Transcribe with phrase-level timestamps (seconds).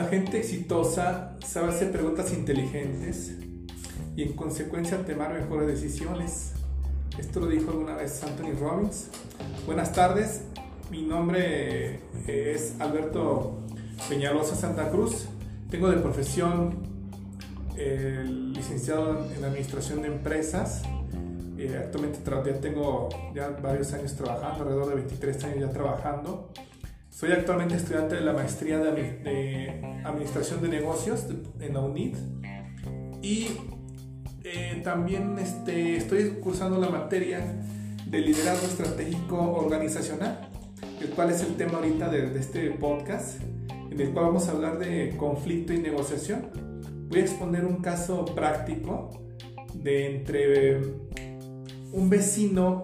[0.00, 3.34] La gente exitosa sabe hacer preguntas inteligentes
[4.16, 6.52] y en consecuencia tomar mejores decisiones.
[7.18, 9.10] Esto lo dijo alguna vez Anthony Robbins.
[9.66, 10.44] Buenas tardes,
[10.90, 13.58] mi nombre eh, es Alberto
[14.08, 15.26] Peñalosa Santa Cruz.
[15.68, 16.78] Tengo de profesión
[17.76, 20.80] eh, licenciado en Administración de Empresas.
[21.58, 26.48] Eh, actualmente ya tengo ya varios años trabajando, alrededor de 23 años ya trabajando.
[27.10, 31.26] Soy actualmente estudiante de la maestría de, Administración de Negocios
[31.60, 32.16] en la UNIT
[33.20, 33.48] y
[34.44, 37.40] eh, también este, estoy cursando la materia
[38.06, 40.48] de liderazgo estratégico organizacional,
[41.00, 43.42] el cual es el tema ahorita de, de este podcast,
[43.90, 46.48] en el cual vamos a hablar de conflicto y negociación.
[47.10, 49.10] Voy a exponer un caso práctico
[49.74, 50.80] de entre
[51.92, 52.80] un vecino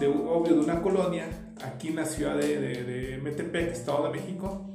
[0.00, 1.26] de, obvio, de una colonia
[1.64, 4.70] aquí en la ciudad de, de, Metepec, Estado de México,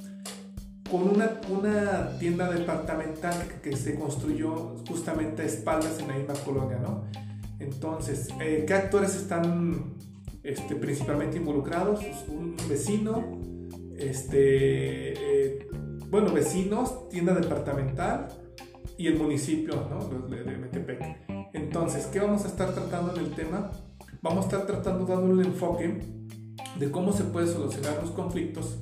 [0.90, 6.78] con una, una tienda departamental que, se construyó justamente a espaldas en la misma colonia,
[6.78, 7.04] ¿no?
[7.58, 9.94] Entonces, eh, ¿qué actores están
[10.42, 12.00] este, principalmente involucrados?
[12.28, 13.40] Un vecino,
[13.96, 15.68] este, eh,
[16.10, 18.28] bueno, vecinos, tienda departamental
[18.98, 20.08] y el municipio ¿no?
[20.28, 21.24] de, de Metepec.
[21.54, 23.70] Entonces, ¿qué vamos a estar tratando en el tema?
[24.20, 26.00] Vamos a estar tratando dando un enfoque
[26.78, 28.78] de cómo se puede solucionar los conflictos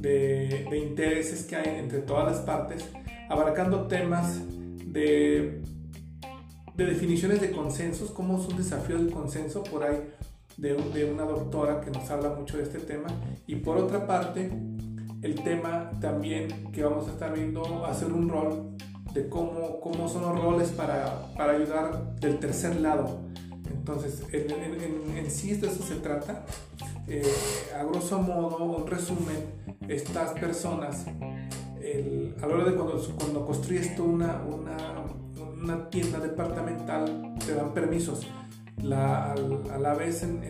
[0.00, 2.88] de, intereses que hay entre todas las partes,
[3.28, 4.40] abarcando temas
[4.86, 5.62] de,
[6.74, 10.10] de definiciones de consensos, cómo es un desafío del consenso, por ahí
[10.56, 13.08] de, de, una doctora que nos habla mucho de este tema,
[13.46, 14.50] y por otra parte,
[15.22, 18.76] el tema también que vamos a estar viendo, hacer un rol
[19.14, 23.20] de cómo, cómo son los roles para, para ayudar del tercer lado.
[23.70, 26.44] Entonces, en, en, en sí de eso se trata.
[27.06, 27.22] Eh,
[27.78, 29.36] a grosso modo, un resumen,
[29.88, 31.06] estas personas,
[32.42, 34.76] a la hora de cuando, cuando construyes tú una, una,
[35.62, 38.26] una, tienda departamental, te dan permisos.
[38.82, 40.42] La, a, la vez, en,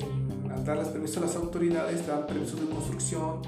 [0.51, 3.43] al dar los permisos a las autoridades, te dan permisos de construcción,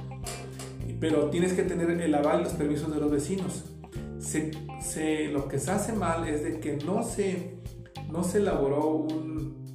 [1.01, 3.65] pero tienes que tener el aval y los permisos de los vecinos.
[4.19, 4.51] Se,
[4.81, 7.59] se, lo que se hace mal es de que no se,
[8.11, 9.66] no se elaboró un,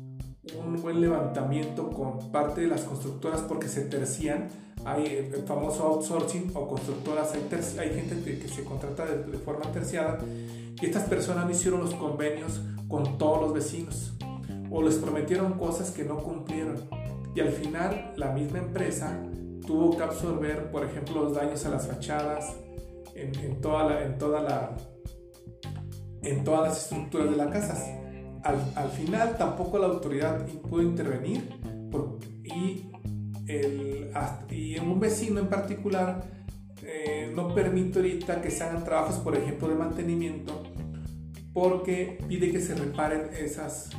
[0.66, 4.50] un buen levantamiento con parte de las constructoras porque se tercian.
[4.86, 7.48] Hay el famoso outsourcing o constructoras, hay,
[7.80, 10.18] hay gente que, se contrata de, de, forma terciada
[10.82, 14.14] y estas personas no hicieron los convenios con todos los vecinos
[14.72, 16.78] o les prometieron cosas que no cumplieron.
[17.36, 19.22] Y al final la misma empresa
[19.68, 22.56] tuvo que absorber, por ejemplo, los daños a las fachadas,
[23.14, 24.78] en, en toda la, en, toda la,
[26.24, 28.01] en todas las estructuras de las casas
[28.44, 31.50] al, final tampoco la autoridad pudo intervenir
[32.44, 32.90] y,
[33.47, 34.12] el,
[34.50, 36.24] y un vecino en particular
[36.84, 40.63] eh, no permite ahorita que se hagan trabajos, por ejemplo, de mantenimiento
[41.53, 43.90] porque pide que se reparen esas,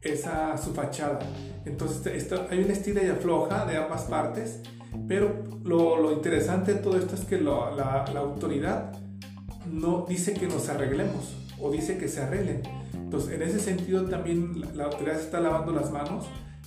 [0.00, 1.20] esa su fachada.
[1.64, 4.60] Entonces esto, hay una estira y afloja de ambas partes,
[5.08, 8.92] pero lo, lo interesante de todo esto es que la, la, autoridad
[9.66, 12.62] no dice que nos arreglemos o dice que se arreglen
[13.12, 16.24] entonces, en ese sentido también la, autoridad se está lavando las manos.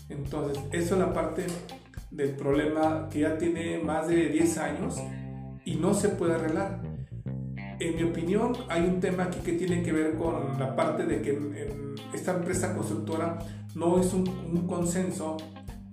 [0.09, 1.47] Entonces, eso es la parte
[2.11, 4.95] del problema que ya tiene más de 10 años
[5.65, 6.83] y no se puede arreglar.
[7.79, 11.23] En mi opinión, hay un tema aquí que tiene que ver con la parte de
[11.23, 13.39] que esta empresa constructora
[13.73, 15.37] no hizo un, consenso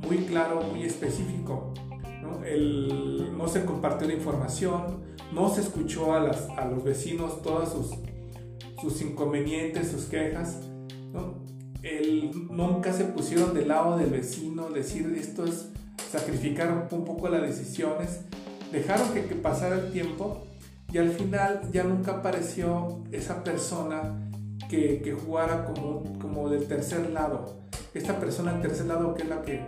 [0.00, 1.72] muy claro, muy específico.
[2.20, 2.44] ¿no?
[2.44, 5.00] El, no se compartió la información,
[5.32, 7.90] no se escuchó a, las, a los vecinos todas sus
[8.82, 10.58] sus inconvenientes, sus quejas,
[11.12, 11.40] ¿no?
[12.50, 15.68] nunca se pusieron del lado del vecino, decir esto es
[16.10, 18.20] sacrificar un poco las decisiones,
[18.72, 20.44] dejaron que, que pasara el tiempo
[20.92, 24.30] y al final ya nunca apareció esa persona
[24.68, 27.62] que, que, jugara como, como del tercer lado.
[27.94, 29.60] Esta persona del tercer lado que es la que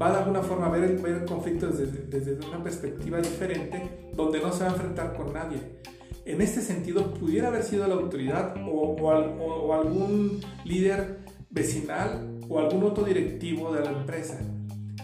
[0.00, 4.10] va de alguna forma a ver el, ver el conflicto desde, desde una perspectiva diferente,
[4.14, 5.82] donde no se va a enfrentar con nadie
[6.24, 11.18] en este sentido pudiera haber sido la autoridad o, o, algún líder
[11.50, 14.38] vecinal o algún otro directivo de la empresa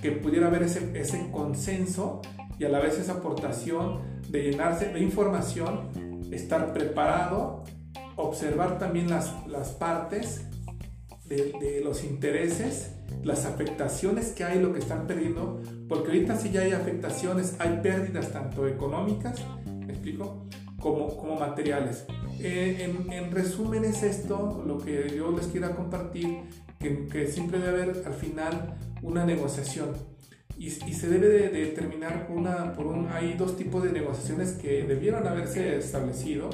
[0.00, 2.22] que pudiera haber ese, ese consenso
[2.58, 5.88] y a la vez esa aportación de llenarse de información,
[6.32, 7.64] estar preparado,
[8.16, 10.46] observar también las, las partes
[11.24, 12.92] de, de, los intereses,
[13.22, 17.80] las afectaciones que hay, lo que están perdiendo, porque ahorita sí ya hay afectaciones, hay
[17.82, 20.46] pérdidas tanto económicas, ¿me explico?
[20.80, 22.04] Como, como materiales.
[22.40, 26.42] Eh, en, en, resumen es esto lo que yo les quiero compartir,
[26.78, 29.90] que, que, siempre debe haber al final una negociación.
[30.56, 33.08] y, se debe de, terminar por, una, por un...
[33.08, 36.50] Hay dos tipos de negociaciones que debieron haberse establecido,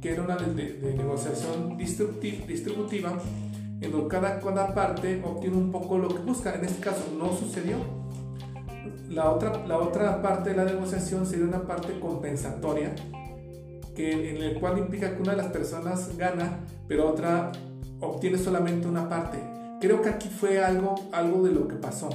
[0.00, 3.22] que era una de, negociación distributiva,
[3.80, 6.54] en donde cada, cada parte obtiene un poco lo que busca.
[6.54, 7.76] En este caso no sucedió.
[9.08, 12.94] La otra, la otra parte de la negociación sería una parte compensatoria,
[13.94, 17.52] que, en el cual implica que una de las personas gana, pero otra
[18.00, 19.38] obtiene solamente una parte.
[19.80, 22.10] Creo que aquí fue algo, algo de lo que pasó.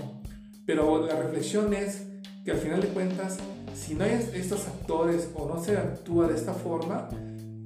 [0.65, 2.03] Pero la reflexión es
[2.43, 3.37] que al final de cuentas,
[3.73, 7.09] si no hay estos actores o no se actúa de esta forma,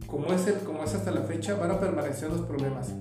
[0.08, 2.92] como es, el, como es hasta la fecha, van a permanecer los problemas.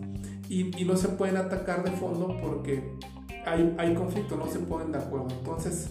[0.49, 2.97] Y, y no se pueden atacar de fondo porque
[3.45, 5.29] hay, hay conflicto, no se ponen de acuerdo.
[5.31, 5.91] Entonces,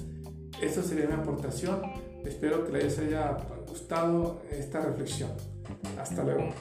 [0.61, 1.81] esa sería mi aportación.
[2.25, 3.37] Espero que les haya
[3.67, 5.31] gustado esta reflexión.
[5.97, 6.53] Hasta luego.